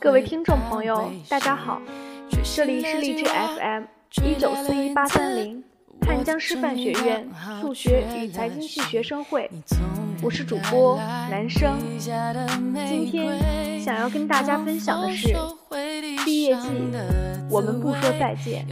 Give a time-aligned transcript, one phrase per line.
[0.00, 1.80] 各位听众朋友，大家好，
[2.54, 3.84] 这里是励志 FM
[4.24, 5.62] 一九四一八三零
[6.06, 7.28] 汉江师范学院
[7.60, 9.50] 数学与财经系学生会，
[10.22, 10.96] 我是主播
[11.30, 11.78] 男生。
[11.98, 15.34] 今天想要跟大家分享的是
[16.24, 16.68] 毕业季，
[17.50, 18.66] 我们不说再见。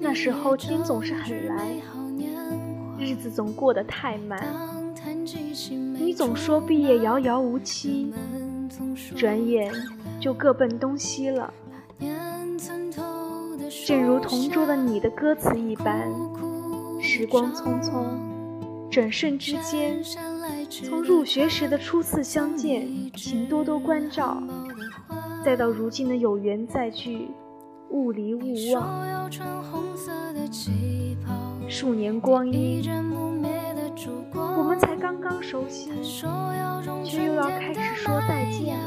[0.00, 1.68] 那时候天总是很蓝，
[2.98, 4.42] 日子总过得太慢。
[5.98, 8.12] 你总说毕业遥遥无期，
[9.16, 9.72] 转眼
[10.20, 11.52] 就各奔东西了。
[13.86, 16.10] 正如同桌的你的歌词一般，
[17.00, 18.04] 时光匆匆，
[18.90, 20.02] 转瞬之间，
[20.70, 24.42] 从入学时的初次相见，请多多关照，
[25.44, 27.28] 再到如今的有缘再聚。
[27.90, 28.40] 雾离勿
[28.72, 29.30] 忘，
[31.68, 32.82] 数年光阴，
[34.34, 35.90] 我们才刚刚熟悉，
[37.04, 38.84] 却又要开始说再见了。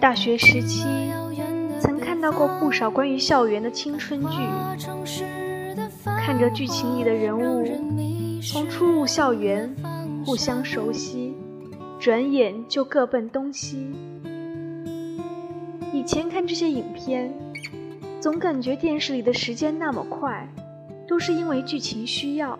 [0.00, 0.84] 大学时期，
[1.80, 4.42] 曾看到过不少关于校园的青春剧，
[6.04, 7.62] 看着剧情里的人物
[8.50, 9.74] 从初入校园。
[10.24, 11.34] 互相熟悉，
[11.98, 13.92] 转眼就各奔东西。
[15.92, 17.34] 以前看这些影片，
[18.20, 20.46] 总感觉电视里的时间那么快，
[21.08, 22.56] 都是因为剧情需要。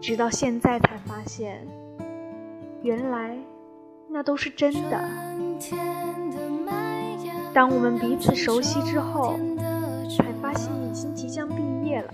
[0.00, 1.66] 直到现在才发现，
[2.84, 3.36] 原来
[4.08, 5.04] 那都是真的。
[7.52, 9.36] 当我们彼此熟悉之后，
[10.08, 12.12] 才发现已经即将毕业了。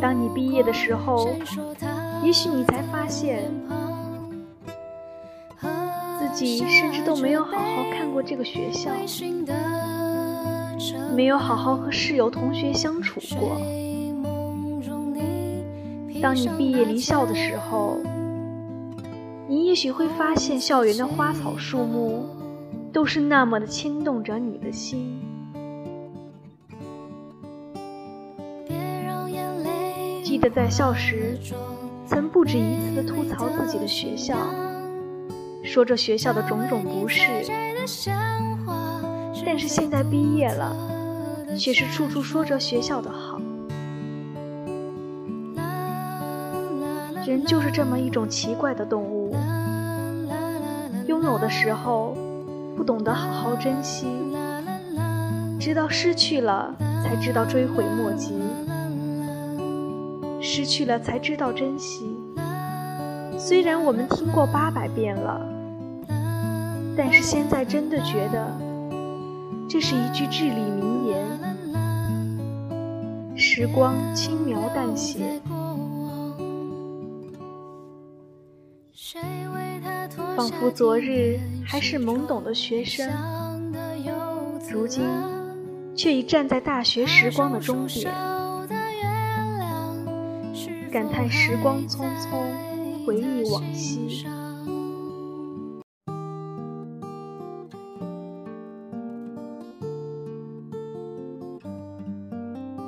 [0.00, 1.28] 当你毕业的时候，
[2.22, 3.50] 也许你才发现，
[6.18, 8.90] 自己甚至都没有好好看过这个学校，
[11.14, 13.56] 没有好好和室友同学相处过。
[16.20, 17.98] 当你毕业离校的时候，
[19.46, 22.26] 你也许会发现，校园的花草树木
[22.92, 25.20] 都是那么的牵动着你的心。
[30.34, 31.38] 记得在校时，
[32.08, 34.36] 曾不止一次的吐槽自己的学校，
[35.62, 37.20] 说着学校的种种不是。
[39.46, 40.74] 但是现在毕业了，
[41.56, 43.40] 却是处处说着学校的好。
[47.24, 49.36] 人就是这么一种奇怪的动物，
[51.06, 52.16] 拥有的时候
[52.76, 54.08] 不懂得好好珍惜，
[55.60, 56.74] 直到失去了
[57.04, 58.34] 才知道追悔莫及。
[60.44, 62.14] 失去了才知道珍惜。
[63.38, 65.40] 虽然我们听过八百遍了，
[66.96, 68.46] 但是现在真的觉得
[69.68, 71.16] 这是一句至理名言。
[73.36, 75.40] 时光轻描淡写，
[80.36, 83.08] 仿佛昨日还是懵懂的学生，
[84.70, 85.02] 如今
[85.96, 88.33] 却已站在大学时光的终点。
[90.94, 94.24] 感叹时光匆匆，回忆往昔。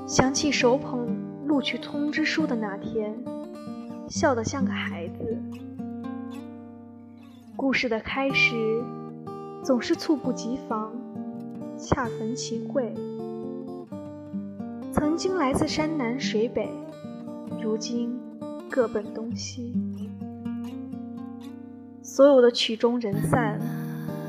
[0.07, 1.09] 想起手捧
[1.49, 3.13] 录取通知书的那天，
[4.09, 5.37] 笑得像个孩子。
[7.57, 8.85] 故事的开始
[9.65, 10.93] 总是猝不及防，
[11.77, 12.95] 恰逢其会。
[14.93, 16.71] 曾经来自山南水北。
[17.67, 18.17] 如今
[18.71, 19.75] 各奔东西，
[22.01, 23.61] 所有的曲终人散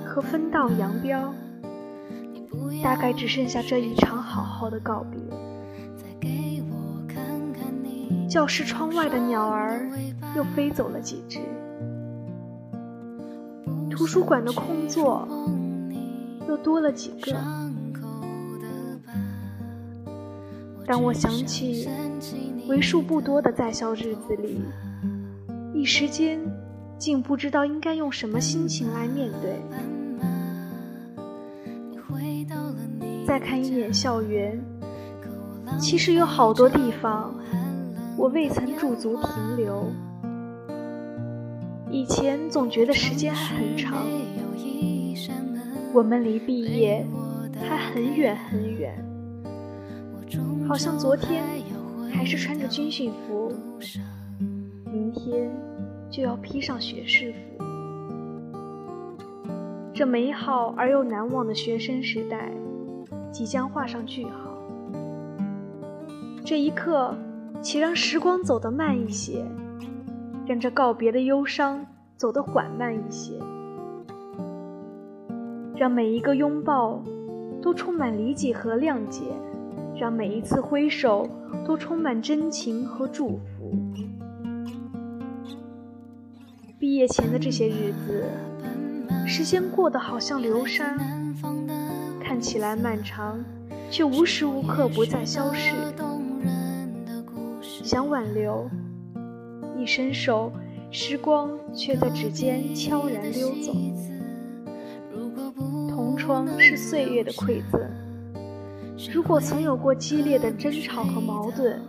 [0.04, 1.32] 和分道扬镳，
[2.84, 5.22] 大概只剩下这一场好好的告别。
[8.28, 9.88] 教室窗外的鸟儿
[10.36, 11.40] 又飞走了几只，
[13.92, 15.28] 图书馆的空座
[16.50, 17.38] 又多了几个。
[20.88, 21.88] 当我想起。
[22.68, 24.62] 为数不多的在校日子里，
[25.74, 26.40] 一时间
[26.98, 29.60] 竟不知道应该用什么心情来面对。
[33.26, 34.58] 再看一眼校园，
[35.78, 37.36] 其实有好多地方
[38.18, 39.92] 我未曾驻足停留。
[41.92, 44.06] 以前总觉得时间还很长，
[45.94, 47.06] 我们离毕业
[47.62, 49.06] 还很远很远，
[50.68, 51.44] 好像昨天
[52.12, 53.52] 还是穿着军训服，
[54.92, 55.52] 明天
[56.10, 57.38] 就要披上学士服。
[59.94, 62.52] 这美好而又难忘的学生时代，
[63.32, 64.32] 即将画上句号。
[66.46, 67.16] 这一刻，
[67.62, 69.44] 请让时光走得慢一些。
[70.46, 73.34] 让这告别的忧伤走得缓慢一些，
[75.76, 77.04] 让每一个拥抱
[77.62, 79.26] 都充满理解和谅解，
[80.00, 81.28] 让每一次挥手
[81.66, 83.76] 都充满真情和祝福。
[86.80, 88.26] 毕业前的这些日子，
[89.26, 90.96] 时间过得好像流沙，
[92.22, 93.44] 看起来漫长，
[93.90, 95.74] 却无时无刻不在消逝。
[97.84, 98.70] 想挽留。
[99.80, 100.52] 一伸手，
[100.92, 103.74] 时光却在指尖悄然溜走。
[105.90, 107.82] 同窗是岁月的馈赠。
[109.14, 111.80] 如果曾有过激烈的争吵和矛盾，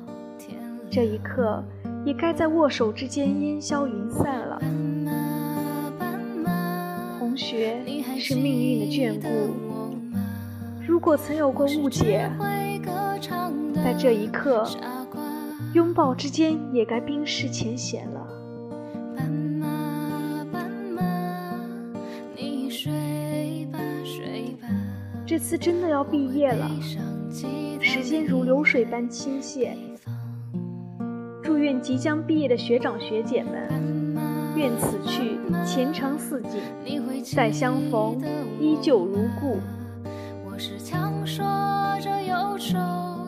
[0.90, 1.62] 这一刻
[2.04, 4.60] 也该在握手之间烟消云散了。
[7.18, 7.82] 同学
[8.18, 9.54] 是命运的眷顾。
[10.86, 12.30] 如果曾有过误解，
[13.74, 14.66] 在这一刻。
[15.74, 18.26] 拥抱之间也该冰释前嫌了。
[25.38, 26.68] 这次真的要毕业了，
[27.80, 29.68] 时间如流水般倾泻。
[31.44, 34.16] 祝愿即将毕业的学长学姐们，
[34.56, 36.60] 愿此去前程似锦，
[37.36, 38.20] 再相逢
[38.58, 39.60] 依旧如故。
[40.44, 41.46] 我是强说
[42.00, 42.76] 着忧愁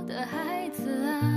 [0.08, 1.36] 的孩子啊。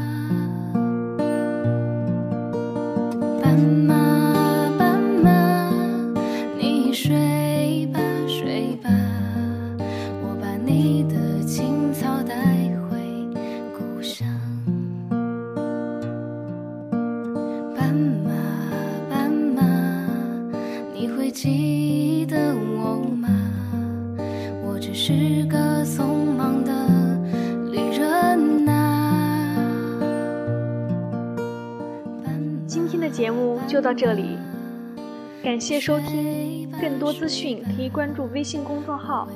[32.73, 34.35] 今天的节目就到这里，
[35.43, 36.67] 感谢收听。
[36.81, 39.27] 更多资讯可以关注微信公众号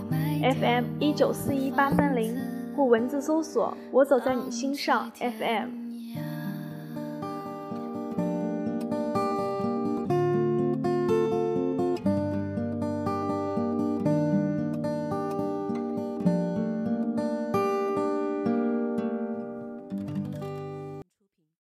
[0.41, 2.35] FM 一九四一八三零，
[2.75, 5.86] 或文字搜索“我走在你心上 FM”。